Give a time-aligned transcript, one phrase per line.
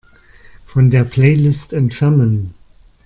[0.65, 2.55] Von der Playlist entfernen.